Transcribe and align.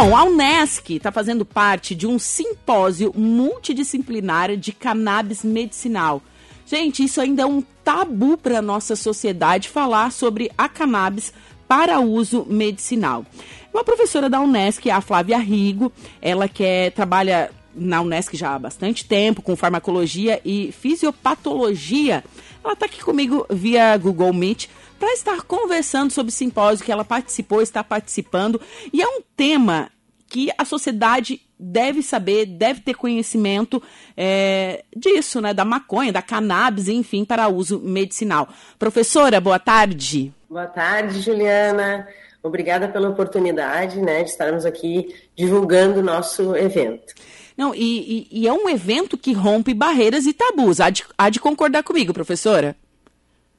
Bom, 0.00 0.16
a 0.16 0.22
Unesc 0.22 0.90
está 0.90 1.10
fazendo 1.10 1.44
parte 1.44 1.92
de 1.92 2.06
um 2.06 2.20
simpósio 2.20 3.12
multidisciplinar 3.16 4.56
de 4.56 4.70
cannabis 4.70 5.42
medicinal. 5.42 6.22
Gente, 6.64 7.02
isso 7.02 7.20
ainda 7.20 7.42
é 7.42 7.46
um 7.46 7.60
tabu 7.82 8.36
para 8.36 8.60
a 8.60 8.62
nossa 8.62 8.94
sociedade 8.94 9.68
falar 9.68 10.12
sobre 10.12 10.52
a 10.56 10.68
cannabis 10.68 11.32
para 11.66 11.98
uso 11.98 12.46
medicinal. 12.48 13.26
Uma 13.74 13.82
professora 13.82 14.30
da 14.30 14.40
Unesc, 14.40 14.88
a 14.88 15.00
Flávia 15.00 15.38
Rigo, 15.38 15.90
ela 16.22 16.46
que 16.46 16.92
trabalha 16.94 17.50
na 17.78 18.00
Unesc 18.00 18.36
já 18.36 18.54
há 18.54 18.58
bastante 18.58 19.04
tempo, 19.04 19.42
com 19.42 19.56
farmacologia 19.56 20.40
e 20.44 20.72
fisiopatologia. 20.72 22.24
Ela 22.62 22.72
está 22.72 22.86
aqui 22.86 23.02
comigo 23.02 23.46
via 23.50 23.96
Google 23.96 24.32
Meet 24.32 24.68
para 24.98 25.12
estar 25.12 25.42
conversando 25.42 26.10
sobre 26.10 26.30
o 26.30 26.34
simpósio 26.34 26.84
que 26.84 26.92
ela 26.92 27.04
participou, 27.04 27.62
está 27.62 27.84
participando. 27.84 28.60
E 28.92 29.00
é 29.00 29.06
um 29.06 29.20
tema 29.36 29.90
que 30.28 30.50
a 30.58 30.64
sociedade 30.64 31.40
deve 31.58 32.02
saber, 32.02 32.46
deve 32.46 32.80
ter 32.80 32.94
conhecimento 32.94 33.82
é, 34.16 34.84
disso, 34.94 35.40
né? 35.40 35.54
Da 35.54 35.64
maconha, 35.64 36.12
da 36.12 36.22
cannabis, 36.22 36.88
enfim, 36.88 37.24
para 37.24 37.48
uso 37.48 37.80
medicinal. 37.80 38.48
Professora, 38.78 39.40
boa 39.40 39.58
tarde. 39.58 40.32
Boa 40.48 40.66
tarde, 40.66 41.20
Juliana. 41.20 42.06
Obrigada 42.42 42.88
pela 42.88 43.08
oportunidade 43.08 44.00
né, 44.00 44.22
de 44.22 44.30
estarmos 44.30 44.64
aqui 44.64 45.14
divulgando 45.34 46.00
o 46.00 46.02
nosso 46.02 46.54
evento. 46.56 47.14
Não, 47.58 47.74
e, 47.74 48.28
e, 48.30 48.42
e, 48.42 48.46
é 48.46 48.52
um 48.52 48.68
evento 48.68 49.18
que 49.18 49.32
rompe 49.32 49.74
barreiras 49.74 50.26
e 50.26 50.32
tabus. 50.32 50.78
Há 50.80 50.90
de, 50.90 51.04
há 51.18 51.28
de 51.28 51.40
concordar 51.40 51.82
comigo, 51.82 52.14
professora? 52.14 52.76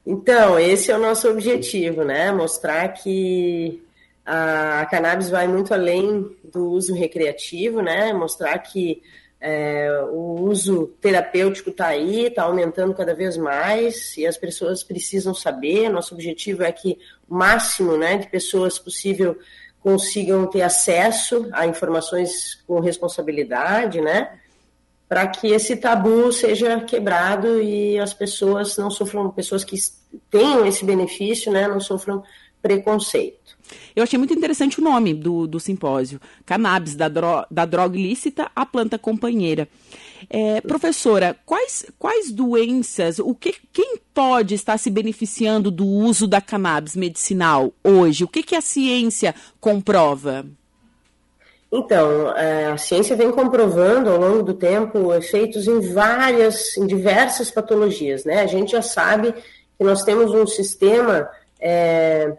Então, 0.06 0.58
esse 0.58 0.90
é 0.90 0.96
o 0.96 1.00
nosso 1.00 1.28
objetivo, 1.28 2.02
né? 2.02 2.32
Mostrar 2.32 2.88
que 2.88 3.82
a 4.24 4.86
cannabis 4.90 5.28
vai 5.28 5.46
muito 5.46 5.74
além 5.74 6.34
do 6.42 6.70
uso 6.70 6.94
recreativo, 6.94 7.82
né? 7.82 8.10
Mostrar 8.14 8.58
que 8.60 9.02
é, 9.38 9.90
o 10.10 10.40
uso 10.48 10.86
terapêutico 10.98 11.68
está 11.68 11.88
aí, 11.88 12.26
está 12.26 12.44
aumentando 12.44 12.94
cada 12.94 13.14
vez 13.14 13.36
mais 13.36 14.16
e 14.16 14.26
as 14.26 14.38
pessoas 14.38 14.82
precisam 14.82 15.34
saber. 15.34 15.90
Nosso 15.90 16.14
objetivo 16.14 16.62
é 16.62 16.72
que 16.72 16.98
o 17.28 17.34
máximo 17.34 17.98
né, 17.98 18.16
de 18.16 18.28
pessoas 18.28 18.78
possível 18.78 19.36
consigam 19.82 20.46
ter 20.46 20.62
acesso 20.62 21.48
a 21.52 21.66
informações 21.66 22.62
com 22.66 22.80
responsabilidade, 22.80 24.00
né? 24.00 24.38
Para 25.08 25.26
que 25.26 25.48
esse 25.48 25.76
tabu 25.76 26.32
seja 26.32 26.80
quebrado 26.80 27.60
e 27.60 27.98
as 27.98 28.14
pessoas 28.14 28.76
não 28.76 28.90
sofram, 28.90 29.30
pessoas 29.30 29.64
que 29.64 29.76
tenham 30.30 30.64
esse 30.66 30.84
benefício, 30.84 31.50
né, 31.50 31.66
não 31.66 31.80
sofram 31.80 32.22
preconceito. 32.62 33.58
Eu 33.94 34.02
achei 34.02 34.18
muito 34.18 34.34
interessante 34.34 34.80
o 34.80 34.84
nome 34.84 35.14
do, 35.14 35.46
do 35.46 35.58
simpósio: 35.58 36.20
Cannabis, 36.44 36.94
da, 36.94 37.08
dro 37.08 37.46
da 37.50 37.64
droga 37.64 37.96
ilícita 37.98 38.50
à 38.54 38.64
planta 38.66 38.98
companheira. 38.98 39.68
É, 40.28 40.60
professora, 40.60 41.36
quais, 41.46 41.86
quais 41.98 42.30
doenças, 42.30 43.18
o 43.18 43.34
que, 43.34 43.54
quem 43.72 43.96
pode 44.12 44.54
estar 44.54 44.78
se 44.78 44.90
beneficiando 44.90 45.70
do 45.70 45.86
uso 45.86 46.26
da 46.26 46.40
cannabis 46.40 46.96
medicinal 46.96 47.72
hoje? 47.82 48.24
O 48.24 48.28
que, 48.28 48.42
que 48.42 48.56
a 48.56 48.60
ciência 48.60 49.34
comprova? 49.60 50.44
Então, 51.72 52.36
é, 52.36 52.66
a 52.66 52.76
ciência 52.76 53.14
vem 53.14 53.30
comprovando 53.30 54.10
ao 54.10 54.18
longo 54.18 54.42
do 54.42 54.54
tempo 54.54 55.14
efeitos 55.14 55.68
em 55.68 55.80
várias, 55.92 56.76
em 56.76 56.86
diversas 56.86 57.50
patologias, 57.50 58.24
né? 58.24 58.40
A 58.40 58.46
gente 58.46 58.72
já 58.72 58.82
sabe 58.82 59.32
que 59.32 59.84
nós 59.84 60.02
temos 60.02 60.32
um 60.32 60.46
sistema 60.46 61.30
é, 61.60 62.36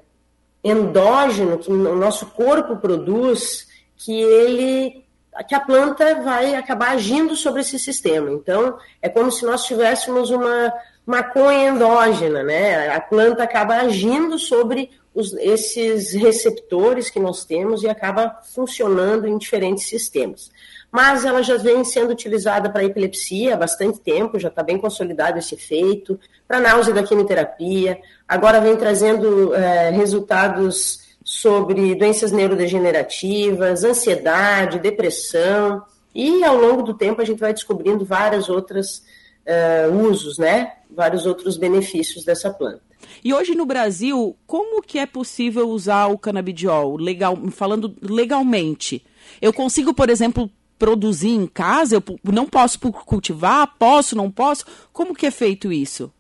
endógeno 0.62 1.58
que 1.58 1.72
o 1.72 1.96
nosso 1.96 2.26
corpo 2.28 2.76
produz, 2.76 3.68
que 3.96 4.22
ele 4.22 5.06
que 5.48 5.56
a 5.56 5.60
planta 5.60 6.16
vai 6.16 6.56
acabar 6.56 6.92
agindo 6.92 7.36
sobre 7.36 7.62
esse 7.62 7.80
sistema. 7.80 8.30
Então, 8.32 8.78
é 9.02 9.08
como 9.08 9.32
se 9.32 9.46
nós 9.46 9.66
tivéssemos 9.66 10.30
uma 10.30 10.74
maconha 11.06 11.70
endógena, 11.70 12.44
né? 12.44 12.90
A 12.90 13.00
planta 13.00 13.44
acaba 13.44 13.76
agindo 13.76 14.38
sobre 14.38 14.90
os, 15.14 15.34
esses 15.34 16.14
receptores 16.14 17.10
que 17.10 17.20
nós 17.20 17.44
temos 17.44 17.84
e 17.84 17.90
acaba 17.90 18.40
funcionando 18.54 19.28
em 19.28 19.38
diferentes 19.38 19.88
sistemas. 19.88 20.52
Mas 20.92 21.24
ela 21.24 21.42
já 21.42 21.58
vem 21.58 21.84
sendo 21.84 22.12
utilizada 22.12 22.70
para 22.70 22.84
epilepsia 22.84 23.54
há 23.54 23.58
bastante 23.58 24.00
tempo, 24.00 24.40
já 24.40 24.50
está 24.50 24.62
bem 24.62 24.78
consolidado 24.78 25.40
esse 25.40 25.56
efeito, 25.56 26.20
para 26.48 26.60
náusea 26.60 26.94
da 26.94 27.04
quimioterapia, 27.04 28.00
agora 28.28 28.60
vem 28.60 28.76
trazendo 28.76 29.56
é, 29.56 29.90
resultados 29.90 31.11
sobre 31.24 31.96
doenças 31.96 32.32
neurodegenerativas, 32.32 33.84
ansiedade, 33.84 34.80
depressão, 34.80 35.84
e 36.14 36.44
ao 36.44 36.58
longo 36.58 36.82
do 36.84 36.94
tempo 36.94 37.22
a 37.22 37.26
gente 37.26 37.40
vai 37.40 37.54
descobrindo 37.54 38.04
vários 38.04 38.50
outros 38.50 39.04
uh, 39.46 40.08
usos, 40.10 40.38
né? 40.38 40.74
Vários 40.90 41.26
outros 41.26 41.58
benefícios 41.58 42.26
dessa 42.26 42.50
planta. 42.50 42.82
E 43.24 43.34
hoje 43.34 43.56
no 43.56 43.66
Brasil, 43.66 44.36
como 44.46 44.82
que 44.82 45.00
é 45.00 45.06
possível 45.06 45.70
usar 45.70 46.08
o 46.08 46.18
canabidiol, 46.18 46.98
legal, 46.98 47.38
falando 47.52 47.96
legalmente? 48.02 49.04
Eu 49.42 49.54
consigo, 49.54 49.94
por 49.94 50.10
exemplo, 50.10 50.50
produzir 50.78 51.30
em 51.30 51.48
casa? 51.48 51.96
Eu 51.96 52.04
não 52.32 52.46
posso 52.46 52.80
cultivar? 52.80 53.76
Posso, 53.78 54.16
não 54.16 54.30
posso? 54.30 54.66
Como 54.92 55.16
que 55.16 55.26
é 55.26 55.32
feito 55.32 55.72
isso? 55.72 56.12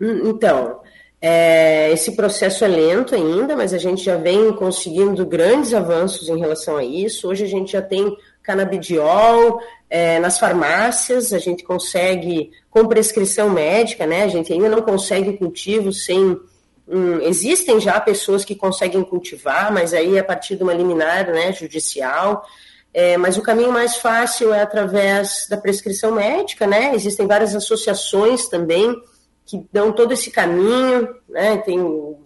Hum, 0.00 0.30
então, 0.30 0.80
é, 1.22 1.92
esse 1.92 2.12
processo 2.12 2.64
é 2.64 2.68
lento 2.68 3.14
ainda, 3.14 3.54
mas 3.54 3.74
a 3.74 3.78
gente 3.78 4.02
já 4.02 4.16
vem 4.16 4.52
conseguindo 4.54 5.26
grandes 5.26 5.74
avanços 5.74 6.28
em 6.28 6.38
relação 6.38 6.78
a 6.78 6.84
isso. 6.84 7.28
Hoje 7.28 7.44
a 7.44 7.48
gente 7.48 7.72
já 7.72 7.82
tem 7.82 8.16
canabidiol 8.42 9.60
é, 9.90 10.18
nas 10.18 10.38
farmácias, 10.38 11.34
a 11.34 11.38
gente 11.38 11.62
consegue 11.62 12.50
com 12.70 12.86
prescrição 12.86 13.50
médica, 13.50 14.06
né? 14.06 14.24
A 14.24 14.28
gente 14.28 14.50
ainda 14.50 14.70
não 14.70 14.80
consegue 14.80 15.36
cultivo 15.36 15.92
sem. 15.92 16.40
Hum, 16.88 17.20
existem 17.20 17.78
já 17.78 18.00
pessoas 18.00 18.42
que 18.42 18.54
conseguem 18.54 19.04
cultivar, 19.04 19.70
mas 19.70 19.92
aí 19.92 20.18
a 20.18 20.24
partir 20.24 20.56
de 20.56 20.62
uma 20.62 20.72
liminar 20.72 21.26
né, 21.26 21.52
judicial. 21.52 22.46
É, 22.92 23.16
mas 23.16 23.36
o 23.36 23.42
caminho 23.42 23.70
mais 23.70 23.96
fácil 23.96 24.52
é 24.52 24.62
através 24.62 25.46
da 25.48 25.56
prescrição 25.56 26.12
médica, 26.12 26.66
né? 26.66 26.92
Existem 26.94 27.26
várias 27.26 27.54
associações 27.54 28.48
também 28.48 28.96
que 29.50 29.66
dão 29.72 29.90
todo 29.90 30.12
esse 30.12 30.30
caminho, 30.30 31.08
né? 31.28 31.56
tem 31.56 31.80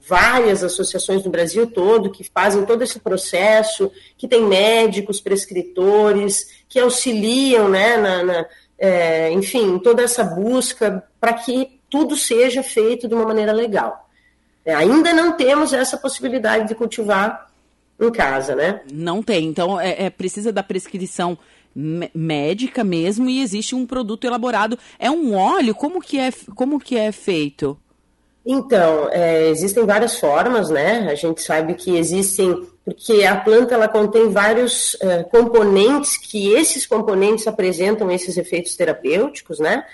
várias 0.06 0.62
associações 0.62 1.24
no 1.24 1.30
Brasil 1.30 1.66
todo 1.66 2.10
que 2.10 2.22
fazem 2.22 2.66
todo 2.66 2.82
esse 2.82 3.00
processo, 3.00 3.90
que 4.18 4.28
tem 4.28 4.44
médicos, 4.44 5.22
prescritores, 5.22 6.64
que 6.68 6.78
auxiliam, 6.78 7.66
né, 7.66 7.96
na, 7.96 8.22
na 8.22 8.46
é, 8.78 9.32
enfim, 9.32 9.78
toda 9.78 10.02
essa 10.02 10.22
busca 10.22 11.02
para 11.18 11.32
que 11.32 11.80
tudo 11.88 12.14
seja 12.14 12.62
feito 12.62 13.08
de 13.08 13.14
uma 13.14 13.24
maneira 13.24 13.52
legal. 13.52 14.06
É, 14.62 14.74
ainda 14.74 15.14
não 15.14 15.32
temos 15.32 15.72
essa 15.72 15.96
possibilidade 15.96 16.68
de 16.68 16.74
cultivar 16.74 17.50
em 17.98 18.12
casa, 18.12 18.54
né? 18.54 18.82
Não 18.92 19.22
tem, 19.22 19.46
então 19.46 19.80
é, 19.80 20.04
é 20.04 20.10
precisa 20.10 20.52
da 20.52 20.62
prescrição 20.62 21.38
médica 21.74 22.84
mesmo 22.84 23.28
e 23.28 23.40
existe 23.40 23.74
um 23.74 23.86
produto 23.86 24.24
elaborado. 24.24 24.78
É 24.98 25.10
um 25.10 25.34
óleo? 25.34 25.74
Como 25.74 26.00
que 26.00 26.18
é, 26.18 26.30
como 26.54 26.78
que 26.78 26.96
é 26.96 27.10
feito? 27.10 27.78
Então, 28.46 29.08
é, 29.10 29.48
existem 29.48 29.86
várias 29.86 30.18
formas, 30.18 30.68
né? 30.68 31.08
A 31.10 31.14
gente 31.14 31.40
sabe 31.40 31.74
que 31.74 31.96
existem, 31.96 32.66
porque 32.84 33.24
a 33.24 33.36
planta 33.36 33.74
ela 33.74 33.88
contém 33.88 34.28
vários 34.28 34.96
é, 35.00 35.22
componentes 35.22 36.18
que 36.18 36.52
esses 36.52 36.86
componentes 36.86 37.46
apresentam 37.46 38.10
esses 38.10 38.36
efeitos 38.36 38.76
terapêuticos, 38.76 39.58
né? 39.58 39.84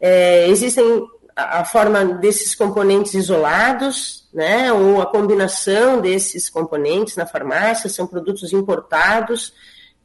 É, 0.00 0.48
existem 0.48 1.06
a, 1.36 1.60
a 1.60 1.64
forma 1.66 2.02
desses 2.04 2.54
componentes 2.54 3.12
isolados, 3.12 4.26
né? 4.32 4.72
Ou 4.72 5.02
a 5.02 5.06
combinação 5.06 6.00
desses 6.00 6.48
componentes 6.48 7.14
na 7.14 7.26
farmácia, 7.26 7.90
são 7.90 8.06
produtos 8.06 8.54
importados. 8.54 9.52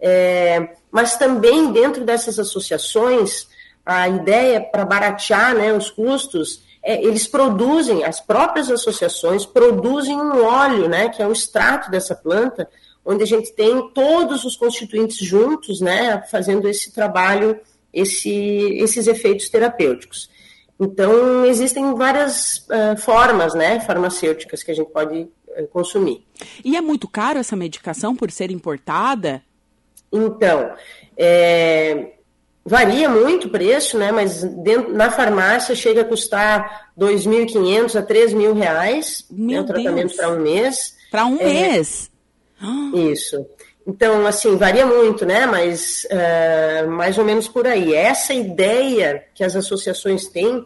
É, 0.06 0.76
mas 0.92 1.16
também 1.16 1.72
dentro 1.72 2.04
dessas 2.04 2.38
associações, 2.38 3.48
a 3.86 4.10
ideia 4.10 4.60
para 4.60 4.84
baratear 4.84 5.56
né, 5.56 5.72
os 5.72 5.90
custos, 5.90 6.62
é, 6.84 7.02
eles 7.02 7.26
produzem, 7.26 8.04
as 8.04 8.20
próprias 8.20 8.70
associações 8.70 9.46
produzem 9.46 10.20
um 10.20 10.44
óleo, 10.44 10.90
né, 10.90 11.08
que 11.08 11.22
é 11.22 11.28
o 11.28 11.32
extrato 11.32 11.90
dessa 11.90 12.14
planta, 12.14 12.70
onde 13.06 13.24
a 13.24 13.26
gente 13.26 13.54
tem 13.54 13.90
todos 13.94 14.44
os 14.44 14.58
constituintes 14.58 15.26
juntos, 15.26 15.80
né, 15.80 16.22
fazendo 16.30 16.68
esse 16.68 16.92
trabalho, 16.92 17.58
esse, 17.94 18.30
esses 18.30 19.08
efeitos 19.08 19.48
terapêuticos. 19.48 20.30
Então, 20.78 21.46
existem 21.46 21.96
várias 21.96 22.58
uh, 22.68 22.98
formas 22.98 23.54
né, 23.54 23.80
farmacêuticas 23.80 24.64
que 24.64 24.72
a 24.72 24.76
gente 24.76 24.92
pode 24.92 25.22
uh, 25.22 25.68
consumir. 25.72 26.26
E 26.64 26.76
é 26.76 26.82
muito 26.82 27.08
caro 27.08 27.40
essa 27.40 27.56
medicação 27.56 28.14
por 28.14 28.30
ser 28.32 28.52
importada? 28.52 29.42
Então, 30.14 30.72
é, 31.18 32.12
varia 32.64 33.10
muito 33.10 33.48
o 33.48 33.50
preço, 33.50 33.98
né? 33.98 34.12
Mas 34.12 34.44
dentro, 34.44 34.94
na 34.94 35.12
farmácia 35.12 35.76
chega 35.76 36.02
a 36.02 36.06
custar 36.06 36.92
2.500 36.98 37.96
a 37.96 38.04
3.000 38.04 38.54
reais. 38.54 39.26
Meu 39.30 39.58
né, 39.58 39.62
um 39.62 39.66
tratamento 39.66 40.16
para 40.16 40.30
um 40.30 40.40
mês. 40.40 40.96
Para 41.12 41.26
um 41.26 41.38
é, 41.40 41.44
mês? 41.46 42.12
Isso. 42.94 43.46
Então, 43.86 44.26
assim, 44.26 44.56
varia 44.56 44.86
muito, 44.86 45.26
né? 45.26 45.46
Mas 45.46 46.06
uh, 46.06 46.90
mais 46.90 47.18
ou 47.18 47.26
menos 47.26 47.48
por 47.48 47.68
aí. 47.68 47.94
Essa 47.94 48.34
ideia 48.34 49.26
que 49.34 49.44
as 49.44 49.56
associações 49.56 50.28
têm, 50.28 50.66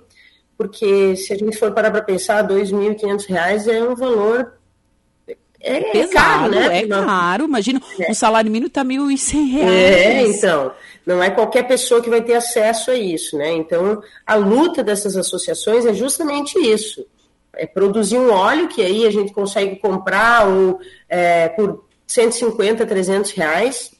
porque 0.55 1.15
se 1.15 1.33
a 1.33 1.37
gente 1.37 1.57
for 1.57 1.71
parar 1.71 1.89
para 1.89 2.01
pensar, 2.01 2.47
R$ 2.47 2.53
2.500 2.53 3.67
é 3.67 3.81
um 3.81 3.95
valor 3.95 4.56
é, 5.59 5.77
é 5.77 5.91
pesado, 5.91 6.11
caro, 6.13 6.51
né? 6.51 6.81
É 6.83 6.87
caro, 6.87 7.45
imagina, 7.45 7.81
é. 7.99 8.11
um 8.11 8.13
salário 8.13 8.51
mínimo 8.51 8.67
está 8.67 8.81
R$ 8.81 8.89
1.100. 8.89 9.67
É, 9.67 10.27
então, 10.27 10.71
não 11.05 11.21
é 11.21 11.29
qualquer 11.29 11.67
pessoa 11.67 12.01
que 12.01 12.09
vai 12.09 12.21
ter 12.21 12.35
acesso 12.35 12.91
a 12.91 12.95
isso, 12.95 13.37
né? 13.37 13.51
Então, 13.51 14.01
a 14.25 14.35
luta 14.35 14.83
dessas 14.83 15.15
associações 15.15 15.85
é 15.85 15.93
justamente 15.93 16.57
isso, 16.59 17.05
é 17.55 17.65
produzir 17.65 18.17
um 18.17 18.31
óleo 18.31 18.67
que 18.67 18.81
aí 18.81 19.05
a 19.05 19.11
gente 19.11 19.33
consegue 19.33 19.77
comprar 19.77 20.47
ou, 20.47 20.79
é, 21.09 21.49
por 21.49 21.85
150, 22.05 22.85
300 22.85 23.31
reais 23.31 23.97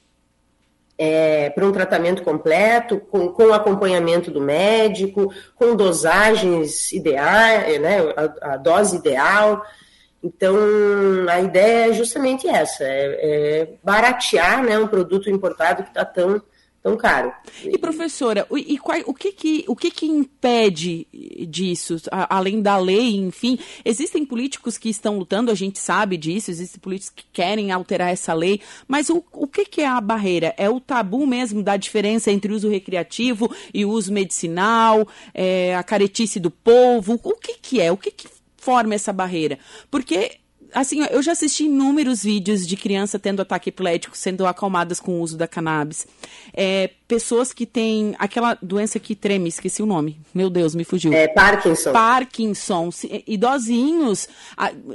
é, 0.97 1.49
para 1.51 1.65
um 1.65 1.71
tratamento 1.71 2.23
completo, 2.23 2.99
com, 2.99 3.29
com 3.29 3.53
acompanhamento 3.53 4.31
do 4.31 4.41
médico, 4.41 5.31
com 5.55 5.75
dosagens 5.75 6.91
ideais, 6.91 7.79
né, 7.79 7.97
a, 8.15 8.53
a 8.53 8.57
dose 8.57 8.97
ideal. 8.97 9.63
Então, 10.23 10.55
a 11.29 11.39
ideia 11.41 11.89
é 11.89 11.93
justamente 11.93 12.47
essa, 12.47 12.83
é, 12.83 13.19
é 13.21 13.69
baratear 13.83 14.63
né, 14.63 14.77
um 14.77 14.87
produto 14.87 15.29
importado 15.29 15.83
que 15.83 15.89
está 15.89 16.03
tão 16.03 16.41
tão 16.87 16.95
caro. 16.95 17.33
E 17.63 17.77
professora, 17.77 18.47
e 18.51 18.77
qual, 18.77 18.97
o 19.05 19.13
que 19.13 19.31
que 19.31 19.65
o 19.67 19.75
que 19.75 19.91
que 19.91 20.05
impede 20.05 21.05
disso, 21.49 21.97
além 22.11 22.61
da 22.61 22.77
lei, 22.77 23.15
enfim, 23.17 23.59
existem 23.83 24.25
políticos 24.25 24.77
que 24.77 24.89
estão 24.89 25.17
lutando, 25.17 25.51
a 25.51 25.55
gente 25.55 25.79
sabe 25.79 26.15
disso, 26.15 26.49
existem 26.49 26.79
políticos 26.79 27.13
que 27.15 27.25
querem 27.33 27.71
alterar 27.71 28.11
essa 28.11 28.33
lei, 28.33 28.61
mas 28.87 29.09
o, 29.09 29.23
o 29.33 29.47
que 29.47 29.65
que 29.65 29.81
é 29.81 29.87
a 29.87 29.99
barreira? 29.99 30.53
É 30.57 30.69
o 30.69 30.79
tabu 30.79 31.27
mesmo 31.27 31.61
da 31.61 31.75
diferença 31.75 32.31
entre 32.31 32.53
uso 32.53 32.69
recreativo 32.69 33.53
e 33.73 33.85
uso 33.85 34.13
medicinal, 34.13 35.07
é, 35.33 35.75
a 35.75 35.83
caretice 35.83 36.39
do 36.39 36.51
povo, 36.51 37.19
o 37.21 37.33
que 37.33 37.55
que 37.61 37.81
é? 37.81 37.91
O 37.91 37.97
que 37.97 38.11
que 38.11 38.36
forma 38.67 38.95
essa 38.95 39.13
barreira? 39.13 39.57
Porque 39.89 40.39
assim, 40.73 41.05
eu 41.09 41.21
já 41.21 41.31
assisti 41.31 41.63
inúmeros 41.63 42.23
vídeos 42.23 42.67
de 42.67 42.75
criança 42.75 43.17
tendo 43.17 43.41
ataque 43.41 43.69
epilético, 43.69 44.17
sendo 44.17 44.45
acalmadas 44.45 44.99
com 44.99 45.13
o 45.13 45.21
uso 45.21 45.37
da 45.37 45.47
cannabis. 45.47 46.05
É, 46.53 46.89
pessoas 47.07 47.53
que 47.53 47.65
têm 47.65 48.13
aquela 48.19 48.57
doença 48.61 48.99
que 48.99 49.15
treme, 49.15 49.47
esqueci 49.47 49.81
o 49.81 49.85
nome. 49.85 50.19
Meu 50.33 50.49
Deus, 50.49 50.75
me 50.75 50.83
fugiu. 50.83 51.13
É 51.13 51.29
Parkinson. 51.29 51.93
Parkinson, 51.93 52.89
idosinhos. 53.25 54.27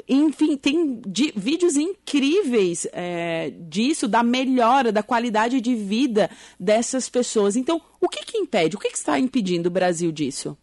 Enfim, 0.07 0.57
tem 0.59 1.01
de, 1.07 1.33
vídeos 1.35 1.77
incríveis 1.77 2.87
é, 2.93 3.53
disso, 3.59 4.07
da 4.07 4.23
melhora, 4.23 4.93
da 4.93 5.03
qualidade 5.03 5.61
de 5.61 5.75
vida 5.75 6.31
dessas 6.61 7.09
pessoas. 7.09 7.57
Então, 7.57 7.81
o 7.99 8.09
que, 8.11 8.25
que 8.25 8.37
impede? 8.37 8.77
O 8.77 8.79
que, 8.79 8.91
que 8.91 8.99
está 8.99 9.19
impedindo 9.19 9.69
o 9.69 9.73
Brasil 9.73 10.13
disso? 10.13 10.57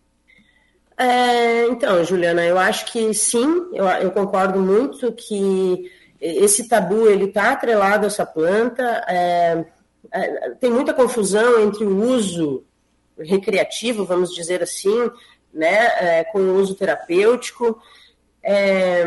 É, 1.00 1.66
então, 1.68 2.04
Juliana, 2.04 2.46
eu 2.46 2.60
acho 2.60 2.92
que 2.92 3.14
sim, 3.14 3.70
eu, 3.72 3.86
eu 3.88 4.12
concordo 4.12 4.60
muito 4.60 5.14
que 5.14 5.90
esse 6.20 6.68
tabu 6.68 7.08
ele 7.08 7.26
está 7.26 7.54
atrelado 7.54 8.04
a 8.04 8.08
essa 8.08 8.26
planta. 8.26 8.84
É, 9.08 9.66
é, 10.12 10.50
tem 10.60 10.70
muita 10.70 10.94
confusão 10.94 11.62
entre 11.62 11.86
o 11.86 12.04
uso 12.04 12.66
recreativo, 13.18 14.04
vamos 14.04 14.36
dizer 14.36 14.62
assim, 14.62 15.10
né, 15.54 15.88
é, 16.00 16.24
com 16.26 16.40
o 16.40 16.56
uso 16.56 16.76
terapêutico. 16.76 17.82
É, 18.44 19.06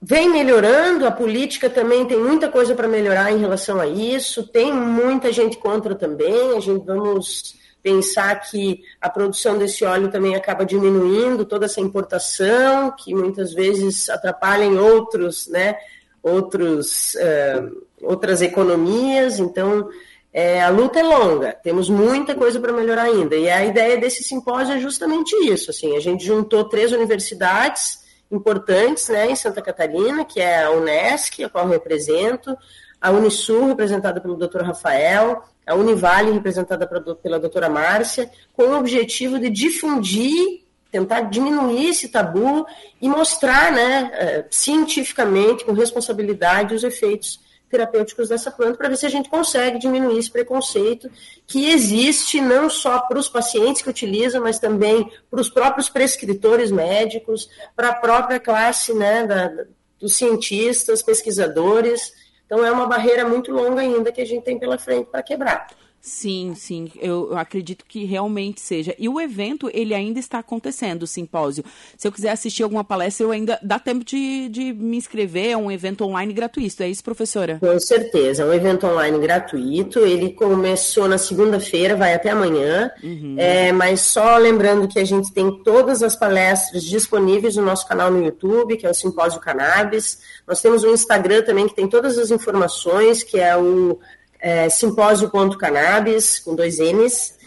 vem 0.00 0.28
melhorando, 0.28 1.06
a 1.06 1.12
política 1.12 1.70
também 1.70 2.04
tem 2.04 2.18
muita 2.18 2.48
coisa 2.48 2.74
para 2.74 2.88
melhorar 2.88 3.30
em 3.30 3.38
relação 3.38 3.80
a 3.80 3.86
isso. 3.86 4.48
Tem 4.48 4.72
muita 4.72 5.32
gente 5.32 5.56
contra 5.58 5.94
também. 5.94 6.56
A 6.56 6.60
gente 6.60 6.84
vamos 6.84 7.61
pensar 7.82 8.36
que 8.40 8.82
a 9.00 9.10
produção 9.10 9.58
desse 9.58 9.84
óleo 9.84 10.10
também 10.10 10.36
acaba 10.36 10.64
diminuindo 10.64 11.44
toda 11.44 11.66
essa 11.66 11.80
importação, 11.80 12.92
que 12.92 13.14
muitas 13.14 13.52
vezes 13.52 14.08
atrapalha 14.08 14.64
em 14.64 14.78
outros, 14.78 15.48
né, 15.48 15.76
outros, 16.22 17.14
uh, 17.14 17.84
outras 18.00 18.40
economias. 18.40 19.38
Então, 19.40 19.88
é, 20.32 20.62
a 20.62 20.70
luta 20.70 21.00
é 21.00 21.02
longa, 21.02 21.52
temos 21.52 21.90
muita 21.90 22.34
coisa 22.34 22.60
para 22.60 22.72
melhorar 22.72 23.02
ainda. 23.02 23.36
E 23.36 23.50
a 23.50 23.64
ideia 23.64 23.98
desse 23.98 24.22
simpósio 24.22 24.76
é 24.76 24.80
justamente 24.80 25.34
isso. 25.46 25.70
Assim, 25.70 25.96
a 25.96 26.00
gente 26.00 26.24
juntou 26.24 26.64
três 26.64 26.92
universidades 26.92 28.00
importantes 28.30 29.08
né, 29.08 29.30
em 29.30 29.36
Santa 29.36 29.60
Catarina, 29.60 30.24
que 30.24 30.40
é 30.40 30.62
a 30.62 30.70
Unesc, 30.70 31.44
a 31.44 31.50
qual 31.50 31.66
eu 31.66 31.72
represento, 31.72 32.56
a 33.00 33.10
Unisul, 33.10 33.66
representada 33.66 34.20
pelo 34.20 34.36
Dr. 34.36 34.62
Rafael, 34.62 35.42
a 35.66 35.74
Univale, 35.74 36.32
representada 36.32 36.86
pela 36.86 37.38
doutora 37.38 37.68
Márcia, 37.68 38.30
com 38.52 38.64
o 38.64 38.78
objetivo 38.78 39.38
de 39.38 39.48
difundir, 39.48 40.62
tentar 40.90 41.22
diminuir 41.22 41.88
esse 41.88 42.08
tabu 42.08 42.66
e 43.00 43.08
mostrar 43.08 43.72
né, 43.72 44.10
eh, 44.14 44.44
cientificamente, 44.50 45.64
com 45.64 45.72
responsabilidade, 45.72 46.74
os 46.74 46.84
efeitos 46.84 47.40
terapêuticos 47.72 48.28
dessa 48.28 48.50
planta, 48.50 48.76
para 48.76 48.90
ver 48.90 48.98
se 48.98 49.06
a 49.06 49.08
gente 49.08 49.30
consegue 49.30 49.78
diminuir 49.78 50.18
esse 50.18 50.30
preconceito 50.30 51.10
que 51.46 51.70
existe 51.70 52.38
não 52.38 52.68
só 52.68 53.00
para 53.00 53.18
os 53.18 53.30
pacientes 53.30 53.80
que 53.80 53.88
utilizam, 53.88 54.42
mas 54.42 54.58
também 54.58 55.10
para 55.30 55.40
os 55.40 55.48
próprios 55.48 55.88
prescritores 55.88 56.70
médicos, 56.70 57.48
para 57.74 57.88
a 57.88 57.94
própria 57.94 58.38
classe 58.38 58.92
né, 58.92 59.26
da, 59.26 59.50
dos 59.98 60.14
cientistas, 60.14 61.02
pesquisadores, 61.02 62.12
então 62.52 62.62
é 62.62 62.70
uma 62.70 62.86
barreira 62.86 63.26
muito 63.26 63.50
longa 63.50 63.80
ainda 63.80 64.12
que 64.12 64.20
a 64.20 64.26
gente 64.26 64.44
tem 64.44 64.58
pela 64.58 64.76
frente 64.76 65.06
para 65.06 65.22
quebrar. 65.22 65.68
Sim, 66.04 66.56
sim, 66.56 66.90
eu, 67.00 67.28
eu, 67.30 67.38
acredito 67.38 67.84
que 67.86 68.04
realmente 68.04 68.60
seja. 68.60 68.92
E 68.98 69.08
o 69.08 69.20
evento, 69.20 69.70
ele 69.72 69.94
ainda 69.94 70.18
está 70.18 70.40
acontecendo, 70.40 71.04
o 71.04 71.06
simpósio. 71.06 71.64
Se 71.96 72.08
eu 72.08 72.10
quiser 72.10 72.30
assistir 72.30 72.64
alguma 72.64 72.82
palestra, 72.82 73.24
eu 73.24 73.30
ainda 73.30 73.56
dá 73.62 73.78
tempo 73.78 74.04
de, 74.04 74.48
de 74.48 74.72
me 74.72 74.96
inscrever, 74.96 75.50
é 75.50 75.56
um 75.56 75.70
evento 75.70 76.02
online 76.04 76.32
gratuito, 76.32 76.82
é 76.82 76.88
isso, 76.88 77.04
professora? 77.04 77.58
Com 77.60 77.78
certeza, 77.78 78.42
é 78.42 78.46
um 78.46 78.52
evento 78.52 78.84
online 78.84 79.16
gratuito, 79.20 80.00
ele 80.00 80.32
começou 80.32 81.06
na 81.06 81.18
segunda-feira, 81.18 81.94
vai 81.94 82.14
até 82.14 82.30
amanhã, 82.30 82.90
uhum. 83.00 83.36
é, 83.38 83.70
mas 83.70 84.00
só 84.00 84.38
lembrando 84.38 84.88
que 84.88 84.98
a 84.98 85.04
gente 85.04 85.32
tem 85.32 85.62
todas 85.62 86.02
as 86.02 86.16
palestras 86.16 86.82
disponíveis 86.82 87.54
no 87.54 87.62
nosso 87.62 87.86
canal 87.86 88.10
no 88.10 88.24
YouTube, 88.24 88.76
que 88.76 88.84
é 88.84 88.90
o 88.90 88.94
Simpósio 88.94 89.40
Cannabis, 89.40 90.18
nós 90.48 90.60
temos 90.60 90.82
um 90.82 90.92
Instagram 90.92 91.42
também 91.42 91.68
que 91.68 91.76
tem 91.76 91.88
todas 91.88 92.18
as 92.18 92.32
informações, 92.32 93.22
que 93.22 93.38
é 93.38 93.56
o 93.56 94.00
é, 94.42 94.68
simpósio.cannabis, 94.68 96.40
com 96.40 96.56
dois 96.56 96.78
N's. 96.80 97.38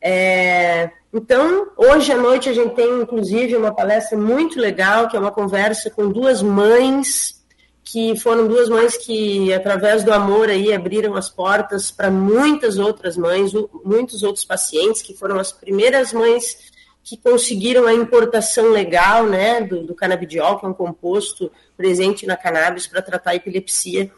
É, 0.00 0.90
então, 1.10 1.68
hoje 1.76 2.12
à 2.12 2.18
noite 2.18 2.50
a 2.50 2.52
gente 2.52 2.74
tem, 2.74 3.00
inclusive, 3.00 3.56
uma 3.56 3.74
palestra 3.74 4.18
muito 4.18 4.60
legal, 4.60 5.08
que 5.08 5.16
é 5.16 5.20
uma 5.20 5.32
conversa 5.32 5.88
com 5.88 6.10
duas 6.10 6.42
mães, 6.42 7.42
que 7.82 8.14
foram 8.20 8.46
duas 8.46 8.68
mães 8.68 8.96
que, 8.98 9.52
através 9.52 10.04
do 10.04 10.12
amor 10.12 10.50
aí, 10.50 10.72
abriram 10.72 11.16
as 11.16 11.30
portas 11.30 11.90
para 11.90 12.10
muitas 12.10 12.78
outras 12.78 13.16
mães, 13.16 13.52
muitos 13.82 14.22
outros 14.22 14.44
pacientes, 14.44 15.00
que 15.00 15.14
foram 15.14 15.38
as 15.38 15.52
primeiras 15.52 16.12
mães 16.12 16.70
que 17.02 17.16
conseguiram 17.16 17.86
a 17.86 17.94
importação 17.94 18.70
legal, 18.70 19.26
né, 19.26 19.60
do, 19.60 19.84
do 19.84 19.94
canabidiol, 19.94 20.58
que 20.58 20.66
é 20.66 20.68
um 20.68 20.74
composto 20.74 21.50
presente 21.76 22.26
na 22.26 22.36
cannabis 22.36 22.86
para 22.86 23.02
tratar 23.02 23.30
a 23.30 23.34
epilepsia 23.34 24.10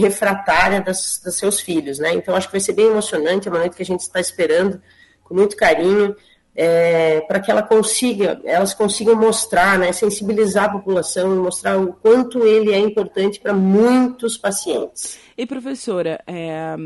refratária 0.00 0.80
das, 0.80 1.20
dos 1.24 1.36
seus 1.36 1.60
filhos, 1.60 1.98
né? 1.98 2.12
Então 2.14 2.34
acho 2.34 2.48
que 2.48 2.52
vai 2.52 2.60
ser 2.60 2.72
bem 2.72 2.86
emocionante, 2.86 3.48
é 3.48 3.50
uma 3.50 3.60
noite 3.60 3.76
que 3.76 3.82
a 3.82 3.86
gente 3.86 4.00
está 4.00 4.20
esperando 4.20 4.80
com 5.22 5.34
muito 5.34 5.56
carinho, 5.56 6.14
é, 6.54 7.20
para 7.22 7.40
que 7.40 7.50
ela 7.50 7.62
consiga, 7.62 8.40
elas 8.44 8.74
consigam 8.74 9.16
mostrar, 9.16 9.78
né, 9.78 9.92
sensibilizar 9.92 10.66
a 10.66 10.72
população, 10.72 11.34
mostrar 11.42 11.78
o 11.78 11.92
quanto 11.94 12.44
ele 12.44 12.72
é 12.72 12.78
importante 12.78 13.40
para 13.40 13.52
muitos 13.52 14.36
pacientes. 14.38 15.18
E 15.36 15.46
professora, 15.46 16.20
é, 16.26 16.76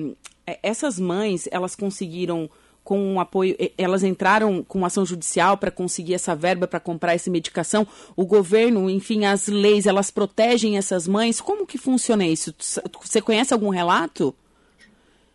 essas 0.62 0.98
mães, 0.98 1.46
elas 1.50 1.76
conseguiram 1.76 2.48
com 2.88 2.98
um 2.98 3.20
apoio, 3.20 3.54
elas 3.76 4.02
entraram 4.02 4.64
com 4.66 4.82
ação 4.82 5.04
judicial 5.04 5.58
para 5.58 5.70
conseguir 5.70 6.14
essa 6.14 6.34
verba 6.34 6.66
para 6.66 6.80
comprar 6.80 7.14
essa 7.14 7.30
medicação. 7.30 7.86
O 8.16 8.24
governo, 8.24 8.88
enfim, 8.88 9.26
as 9.26 9.46
leis, 9.46 9.84
elas 9.84 10.10
protegem 10.10 10.78
essas 10.78 11.06
mães. 11.06 11.38
Como 11.38 11.66
que 11.66 11.76
funciona 11.76 12.26
isso? 12.26 12.54
Você 13.02 13.20
conhece 13.20 13.52
algum 13.52 13.68
relato? 13.68 14.34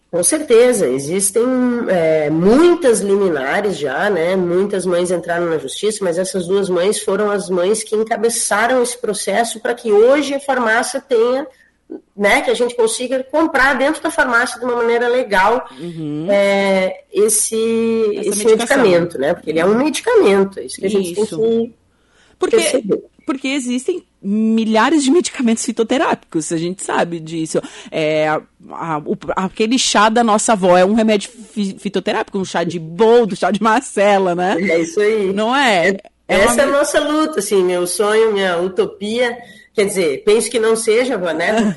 Com 0.09 0.23
certeza, 0.23 0.87
existem 0.87 1.43
é, 1.89 2.27
muitas 2.31 3.01
liminares 3.01 3.77
já, 3.77 4.09
né? 4.09 4.35
Muitas 4.35 4.83
mães 4.83 5.11
entraram 5.11 5.45
na 5.45 5.59
justiça, 5.59 5.99
mas 6.01 6.17
essas 6.17 6.47
duas 6.47 6.67
mães 6.69 7.03
foram 7.03 7.29
as 7.29 7.51
mães 7.51 7.83
que 7.83 7.95
encabeçaram 7.95 8.81
esse 8.81 8.97
processo 8.97 9.59
para 9.59 9.75
que 9.75 9.91
hoje 9.91 10.33
a 10.33 10.39
farmácia 10.39 10.99
tenha 10.99 11.45
né, 12.15 12.41
que 12.41 12.49
a 12.49 12.53
gente 12.53 12.75
consiga 12.75 13.23
comprar 13.23 13.75
dentro 13.75 14.01
da 14.01 14.09
farmácia 14.09 14.59
de 14.59 14.65
uma 14.65 14.75
maneira 14.75 15.07
legal 15.07 15.67
uhum. 15.79 16.27
é, 16.29 17.03
esse, 17.11 17.55
esse 18.15 18.45
medicamento, 18.45 19.17
né? 19.17 19.33
Porque 19.33 19.49
ele 19.49 19.59
é 19.59 19.65
um 19.65 19.75
medicamento, 19.75 20.59
é 20.59 20.65
isso 20.65 20.79
que 20.79 20.85
a 20.85 20.89
gente 20.89 21.19
isso. 21.19 21.37
tem 21.37 21.67
que 21.67 21.73
porque, 22.39 22.57
perceber. 22.57 23.03
Porque 23.25 23.47
existem 23.47 24.03
milhares 24.21 25.03
de 25.03 25.11
medicamentos 25.11 25.63
fitoterápicos, 25.63 26.51
a 26.51 26.57
gente 26.57 26.83
sabe 26.83 27.19
disso. 27.19 27.61
É, 27.89 28.27
a, 28.27 28.41
a, 28.71 28.97
o, 28.99 29.17
aquele 29.35 29.79
chá 29.79 30.09
da 30.09 30.23
nossa 30.23 30.53
avó 30.53 30.77
é 30.77 30.83
um 30.83 30.93
remédio 30.93 31.29
fitoterápico, 31.77 32.37
um 32.37 32.45
chá 32.45 32.63
de 32.63 32.79
boldo, 32.79 33.35
chá 33.35 33.49
de 33.49 33.61
macela, 33.61 34.35
né? 34.35 34.57
É 34.59 34.79
isso 34.79 34.99
aí. 34.99 35.31
Não 35.31 35.55
é? 35.55 35.89
é, 35.89 35.99
é 36.27 36.35
Essa 36.35 36.53
uma... 36.53 36.61
é 36.61 36.65
a 36.65 36.77
nossa 36.79 36.99
luta, 36.99 37.39
assim, 37.39 37.63
meu 37.63 37.87
sonho, 37.87 38.33
minha 38.33 38.57
utopia. 38.57 39.37
Quer 39.73 39.85
dizer, 39.85 40.23
penso 40.23 40.51
que 40.51 40.59
não 40.59 40.75
seja, 40.75 41.17
né? 41.17 41.73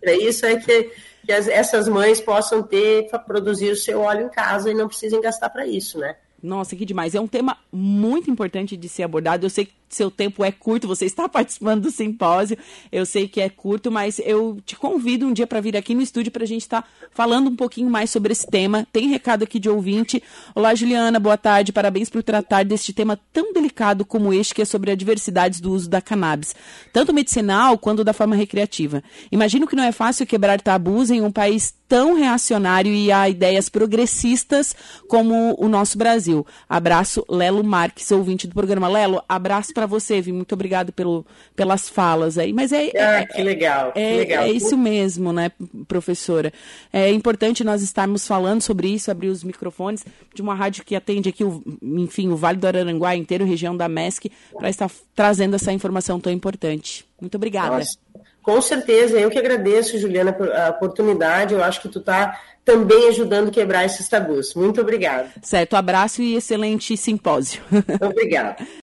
Para 0.00 0.14
isso, 0.14 0.46
é 0.46 0.56
que, 0.56 0.90
que 1.26 1.32
as, 1.32 1.48
essas 1.48 1.88
mães 1.88 2.20
possam 2.20 2.62
ter, 2.62 3.08
produzir 3.26 3.70
o 3.70 3.76
seu 3.76 4.00
óleo 4.00 4.26
em 4.26 4.28
casa 4.28 4.70
e 4.70 4.74
não 4.74 4.86
precisem 4.86 5.20
gastar 5.20 5.50
para 5.50 5.66
isso, 5.66 5.98
né? 5.98 6.16
Nossa, 6.42 6.74
que 6.74 6.84
demais. 6.84 7.14
É 7.14 7.20
um 7.20 7.26
tema 7.26 7.58
muito 7.70 8.30
importante 8.30 8.76
de 8.76 8.88
ser 8.88 9.02
abordado. 9.02 9.44
Eu 9.44 9.50
sei 9.50 9.66
que 9.66 9.72
seu 9.90 10.10
tempo 10.10 10.44
é 10.44 10.52
curto, 10.52 10.88
você 10.88 11.04
está 11.04 11.28
participando 11.28 11.82
do 11.82 11.90
simpósio, 11.90 12.56
eu 12.90 13.04
sei 13.04 13.28
que 13.28 13.40
é 13.40 13.48
curto, 13.48 13.90
mas 13.90 14.20
eu 14.20 14.58
te 14.64 14.76
convido 14.76 15.26
um 15.26 15.32
dia 15.32 15.46
para 15.46 15.60
vir 15.60 15.76
aqui 15.76 15.94
no 15.94 16.00
estúdio 16.00 16.32
para 16.32 16.44
a 16.44 16.46
gente 16.46 16.62
estar 16.62 16.82
tá 16.82 16.88
falando 17.10 17.50
um 17.50 17.56
pouquinho 17.56 17.90
mais 17.90 18.10
sobre 18.10 18.32
esse 18.32 18.46
tema. 18.46 18.86
Tem 18.92 19.08
recado 19.08 19.42
aqui 19.42 19.58
de 19.58 19.68
ouvinte. 19.68 20.22
Olá, 20.54 20.74
Juliana, 20.74 21.18
boa 21.18 21.36
tarde. 21.36 21.72
Parabéns 21.72 22.08
por 22.08 22.22
tratar 22.22 22.64
deste 22.64 22.92
tema 22.92 23.18
tão 23.32 23.52
delicado 23.52 24.04
como 24.04 24.32
este, 24.32 24.54
que 24.54 24.62
é 24.62 24.64
sobre 24.64 24.90
a 24.90 24.94
diversidade 24.94 25.60
do 25.60 25.72
uso 25.72 25.88
da 25.90 26.00
cannabis, 26.00 26.54
tanto 26.92 27.12
medicinal 27.12 27.76
quanto 27.76 28.04
da 28.04 28.12
forma 28.12 28.36
recreativa. 28.36 29.02
Imagino 29.30 29.66
que 29.66 29.76
não 29.76 29.84
é 29.84 29.92
fácil 29.92 30.26
quebrar 30.26 30.60
tabus 30.60 31.10
em 31.10 31.20
um 31.20 31.32
país 31.32 31.74
tão 31.90 32.14
reacionário 32.14 32.92
e 32.92 33.10
a 33.10 33.28
ideias 33.28 33.68
progressistas 33.68 34.76
como 35.08 35.56
o 35.58 35.68
nosso 35.68 35.98
Brasil. 35.98 36.46
Abraço, 36.68 37.26
Lelo 37.28 37.64
Marques, 37.64 38.12
ouvinte 38.12 38.46
do 38.46 38.54
programa. 38.54 38.86
Lelo, 38.86 39.20
abraço 39.28 39.74
para 39.80 39.86
você, 39.86 40.20
Vi. 40.20 40.30
Muito 40.30 40.52
obrigado 40.52 40.92
pelo, 40.92 41.24
pelas 41.56 41.88
falas 41.88 42.36
aí. 42.36 42.52
Mas 42.52 42.70
é. 42.70 42.90
Ah, 42.96 43.20
é, 43.20 43.26
que 43.26 43.42
legal. 43.42 43.92
É, 43.94 44.10
que 44.10 44.18
legal. 44.18 44.44
é 44.44 44.50
isso 44.50 44.76
mesmo, 44.76 45.32
né, 45.32 45.50
professora? 45.88 46.52
É 46.92 47.10
importante 47.10 47.64
nós 47.64 47.80
estarmos 47.80 48.26
falando 48.26 48.60
sobre 48.60 48.88
isso, 48.88 49.10
abrir 49.10 49.28
os 49.28 49.42
microfones 49.42 50.04
de 50.34 50.42
uma 50.42 50.54
rádio 50.54 50.84
que 50.84 50.94
atende 50.94 51.30
aqui, 51.30 51.42
o, 51.42 51.62
enfim, 51.82 52.28
o 52.28 52.36
Vale 52.36 52.58
do 52.58 52.66
Araranguá 52.66 53.16
inteiro, 53.16 53.46
região 53.46 53.74
da 53.74 53.88
MESC, 53.88 54.30
para 54.54 54.68
estar 54.68 54.90
trazendo 55.14 55.56
essa 55.56 55.72
informação 55.72 56.20
tão 56.20 56.30
importante. 56.30 57.06
Muito 57.18 57.36
obrigada. 57.36 57.78
Nossa. 57.78 57.96
Com 58.42 58.60
certeza, 58.60 59.18
eu 59.18 59.30
que 59.30 59.38
agradeço, 59.38 59.98
Juliana, 59.98 60.36
a 60.54 60.70
oportunidade. 60.70 61.54
Eu 61.54 61.62
acho 61.62 61.80
que 61.80 61.88
tu 61.88 61.98
está 61.98 62.38
também 62.64 63.08
ajudando 63.08 63.48
a 63.48 63.50
quebrar 63.50 63.84
esses 63.84 64.08
tabus. 64.08 64.54
Muito 64.54 64.80
obrigada. 64.80 65.28
Certo, 65.42 65.74
abraço 65.74 66.22
e 66.22 66.36
excelente 66.36 66.96
simpósio. 66.96 67.62
Obrigada. 68.00 68.56